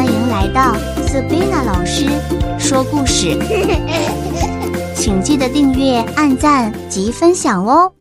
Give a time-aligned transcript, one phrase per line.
[0.00, 0.72] 欢迎来到
[1.06, 2.06] Sabina 老师
[2.58, 3.36] 说故事，
[4.96, 7.92] 请记得订阅、按赞及分享哦。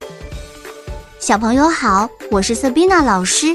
[1.20, 3.54] 小朋友好，我是 Sabina 老师。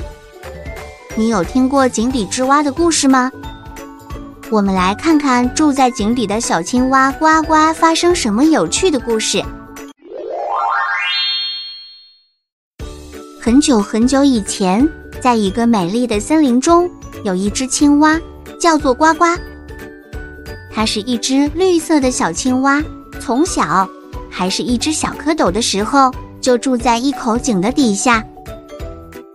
[1.14, 3.32] 你有听过井底之蛙的故事吗？
[4.50, 9.42] 我们来看看住在井底的小青蛙呱呱发生什么有趣的故事。
[13.40, 14.86] 很久很久以前，
[15.18, 16.90] 在一个美丽的森林中，
[17.24, 18.20] 有一只青蛙，
[18.64, 19.26] 叫做呱呱。
[20.72, 22.82] 它是一只绿色的小青蛙，
[23.20, 23.86] 从小
[24.30, 28.24] 还是一只小蝌蚪的时候，就住在一口井的底下。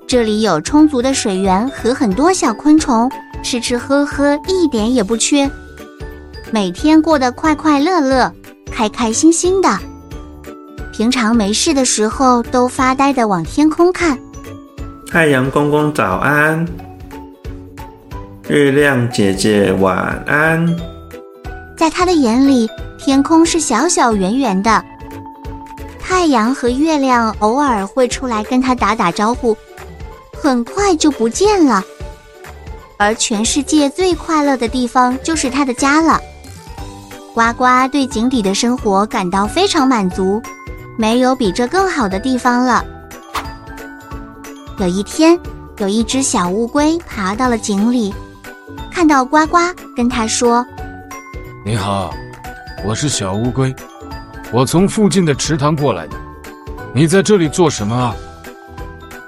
[0.07, 3.07] 这里有充足的水源和很多小昆虫，
[3.43, 5.47] 吃吃喝喝一点也不缺，
[6.49, 8.33] 每天过得快快乐乐、
[8.71, 9.69] 开开心心的。
[10.91, 14.17] 平常没事的时候，都发呆的往天空看。
[15.07, 16.67] 太阳公公早安，
[18.49, 19.95] 月亮姐姐晚
[20.25, 20.75] 安。
[21.77, 24.83] 在他的眼里，天空是小小圆圆的，
[25.99, 29.55] 太阳和月亮偶尔会出来跟他打打招呼，
[30.33, 31.83] 很快就不见了。
[32.97, 36.19] 而全世界最快乐的地方就是他的家了。
[37.35, 40.41] 呱呱对井底的生活感到非常满足。
[40.97, 42.83] 没有比这更好的地方了。
[44.79, 45.39] 有一天，
[45.77, 48.13] 有一只小乌龟爬到了井里，
[48.99, 49.57] 看到呱呱，
[49.95, 50.65] 跟他说
[51.65, 52.13] ：“你好，
[52.85, 53.73] 我是小乌龟，
[54.51, 56.17] 我从附近的池塘过来的。
[56.93, 58.13] 你在这里做什么啊？”“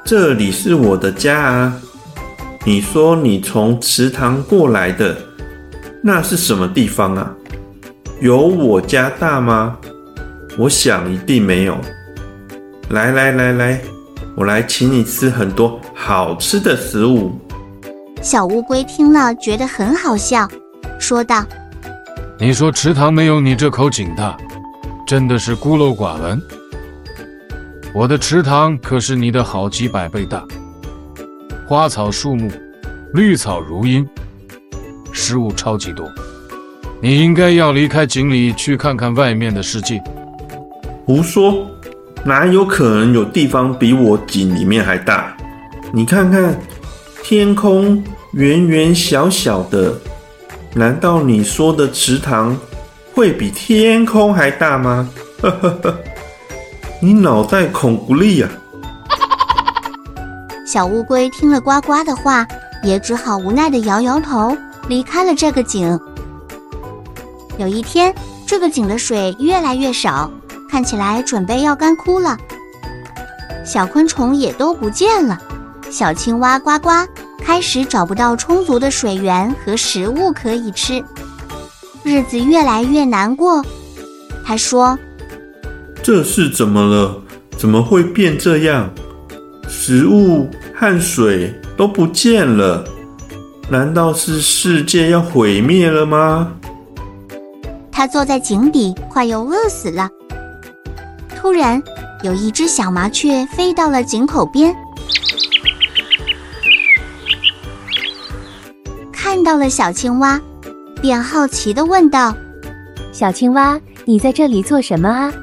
[0.03, 1.73] 这里是我的家啊。
[2.67, 5.15] ”“你说你从池塘过来的，
[6.03, 7.33] 那是什么地方啊？
[8.19, 9.77] 有我家大吗？”
[10.59, 11.77] 我想一定没有。
[12.89, 13.81] 来来来来，
[14.35, 17.39] 我来请你吃很多好吃的食物。
[18.21, 20.47] 小乌龟听了觉得很好笑，
[20.99, 21.43] 说道
[22.37, 24.37] ：“你说池塘没有你这口井大，
[25.07, 26.39] 真的是孤陋寡闻。
[27.95, 30.45] 我的池塘可是你的好几百倍大，
[31.67, 32.51] 花草树木，
[33.15, 34.07] 绿草如茵，
[35.11, 36.07] 食物超级多。
[37.01, 39.99] 你应该要离开井里去看看外面的世界。”
[41.07, 41.65] 胡说，
[42.23, 45.35] 哪有可能有地方比我井里面还大？
[45.91, 46.55] 你看看，
[47.31, 48.03] 天空
[48.33, 49.97] 圆圆小小的，
[50.73, 52.57] 难道你说的池塘
[53.15, 55.07] 会比天空还大吗？
[55.39, 55.97] 呵呵呵，
[56.99, 58.49] 你脑袋孔不力呀！
[60.67, 62.45] 小乌龟听了呱呱的话，
[62.83, 64.57] 也只好无奈的摇摇头，
[64.89, 65.97] 离开了这个井。
[67.57, 68.13] 有一天，
[68.45, 70.29] 这个井的水越来越少。
[70.69, 72.37] 看起来准备要干枯了，
[73.63, 75.39] 小昆虫也都不见了，
[75.89, 76.89] 小青蛙呱呱
[77.43, 81.03] 开始找不到充足的水源和食物可以吃，
[82.03, 83.63] 日子越来越难过。
[84.45, 84.97] 他说
[86.01, 87.21] ：“这是怎么了？
[87.57, 88.89] 怎么会变这样？
[89.67, 92.83] 食物和水都不见了，
[93.69, 96.53] 难道是世界要毁灭了吗？”
[97.91, 100.09] 他坐在井底，快要饿死了。
[101.35, 101.81] 突然，
[102.23, 104.75] 有一只小麻雀飞到了井口边，
[109.41, 110.39] 看到了小青蛙，
[111.01, 112.31] 便好奇地问道
[113.11, 115.33] ：“小青蛙，你在这里做什么啊？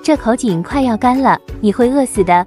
[0.00, 2.46] 这口井快要干了，你会饿死的。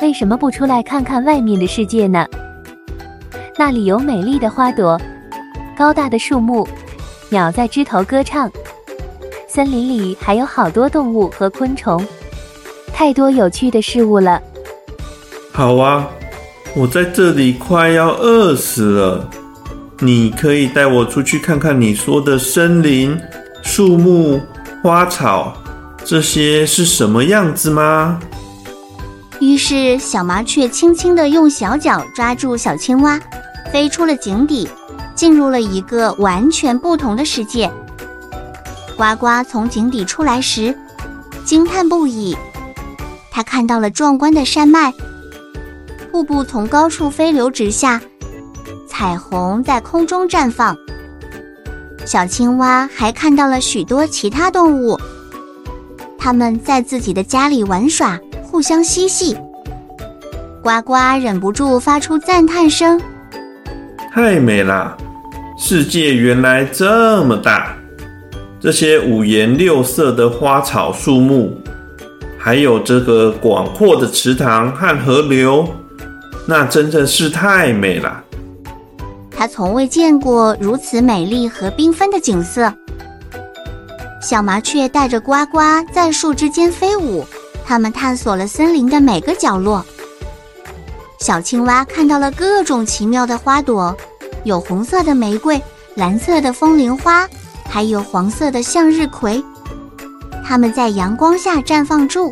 [0.00, 2.26] 为什么不出来看看外面的世界呢？
[3.56, 5.00] 那里有美丽的花朵，
[5.78, 6.66] 高大的树木，
[7.28, 8.50] 鸟在枝头歌唱。”
[9.46, 12.04] 森林里还有好多动物和昆虫，
[12.92, 14.42] 太多有趣的事物了。
[15.52, 16.08] 好啊，
[16.74, 19.30] 我在这里快要饿死了。
[20.02, 23.14] 你可以带我出去看看你说的森林、
[23.62, 24.40] 树木、
[24.82, 25.54] 花草，
[26.06, 28.18] 这些是什么样子吗？
[29.40, 33.20] 于是，小麻雀轻轻地用小脚抓住小青蛙，
[33.70, 34.66] 飞出了井底，
[35.14, 37.70] 进入了一个完全不同的世界。
[38.96, 40.74] 呱呱从井底出来时，
[41.44, 42.34] 惊叹不已。
[43.30, 44.94] 他看到了壮观的山脉，
[46.10, 48.00] 瀑布从高处飞流直下，
[49.00, 50.76] 彩虹在空中绽放。
[52.04, 55.00] 小青蛙还看到了许多其他动物，
[56.18, 59.34] 它们在自己的家里玩耍，互相嬉戏。
[60.62, 63.00] 呱呱忍不住发出赞叹声
[64.12, 64.94] ：“太美了，
[65.56, 67.74] 世界原来这么大！”
[68.60, 71.58] 这些五颜六色的花草树木，
[72.36, 75.66] 还有这个广阔的池塘和河流，
[76.46, 78.24] 那真的是太美了。
[79.40, 82.70] 他从未见过如此美丽和缤纷的景色。
[84.20, 85.58] 小麻雀带着呱呱
[85.94, 87.24] 在树枝间飞舞，
[87.64, 89.82] 它们探索了森林的每个角落。
[91.20, 93.96] 小青蛙看到了各种奇妙的花朵，
[94.44, 95.58] 有红色的玫瑰、
[95.94, 97.26] 蓝色的风铃花，
[97.66, 99.42] 还有黄色的向日葵。
[100.46, 102.30] 它们在阳光下绽放住，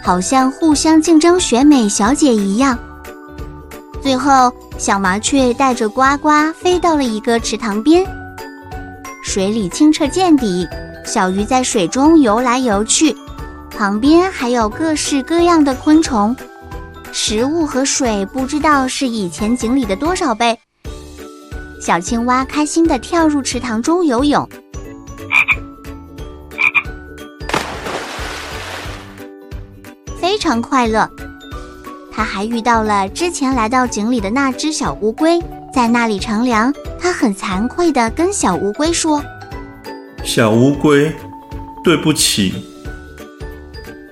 [0.00, 2.78] 好像互相竞争选美小姐一样。
[4.00, 8.06] 最后，小麻雀带着呱呱飞到了一个池塘边，
[9.22, 10.68] 水里清澈见底，
[11.04, 13.16] 小鱼在水中游来游去，
[13.70, 16.36] 旁边还有各式各样的昆虫。
[17.10, 20.58] 食物和水不知道是以前井里的多少倍。
[21.80, 24.46] 小青蛙开心地跳入池塘中游泳，
[30.20, 31.08] 非常快乐。
[32.16, 35.38] 他还遇到了之前来到井里的那只小乌龟，
[35.70, 36.72] 在那里乘凉。
[36.98, 39.22] 他很惭愧地跟小乌龟说
[40.24, 41.12] ：“小乌龟，
[41.84, 42.54] 对不起。”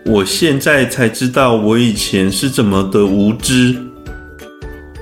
[0.05, 3.75] 我现在才知道，我以前是怎么的无知，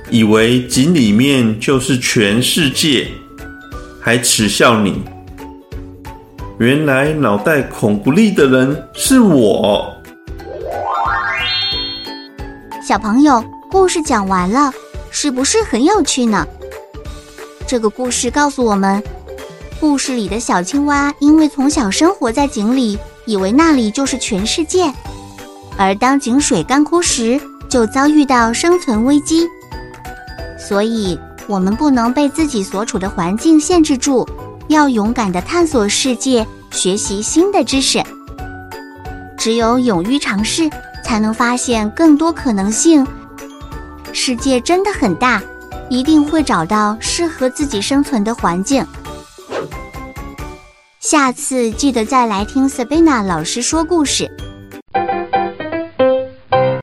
[0.09, 3.09] 以为井里面就是全世界，
[3.99, 5.01] 还耻笑你。
[6.57, 9.92] 原来脑袋孔不利的人是我。
[12.85, 13.41] 小朋友，
[13.71, 14.69] 故事讲完了，
[15.09, 16.45] 是不是很有趣呢？
[17.65, 19.01] 这个故事告诉我们，
[19.79, 22.99] 故事里的小青蛙因为从小生活在井里。
[23.25, 24.93] 以为那里就是全世界，
[25.77, 27.39] 而当井水干枯时，
[27.69, 29.47] 就遭遇到生存危机。
[30.59, 34.27] 所以，我们不能被自己所处的环境限制住，
[34.67, 38.03] 要勇敢地探索世界，学习新的知识。
[39.37, 40.69] 只有勇于尝试，
[41.13, 43.05] 才能发现更多可能性。
[44.13, 45.39] 世界真的很大，
[45.87, 48.83] 一定会找到适合自己生存的环境。
[50.99, 54.27] 下次记得再来听 Sabina 老师说故事。